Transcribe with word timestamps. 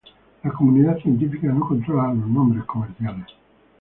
La 0.43 0.49
comunidad 0.51 0.97
científica 0.97 1.45
no 1.53 1.59
controla 1.59 2.07
los 2.11 2.27
nombres 2.27 2.63
comerciales. 2.65 3.27